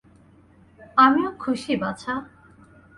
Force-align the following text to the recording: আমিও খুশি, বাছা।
আমিও 0.97 1.29
খুশি, 1.39 1.73
বাছা। 1.75 2.13